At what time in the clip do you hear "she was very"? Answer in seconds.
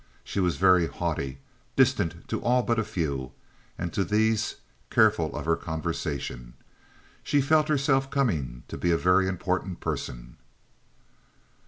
0.23-0.87